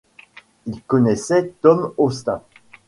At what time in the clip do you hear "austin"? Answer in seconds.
1.97-2.41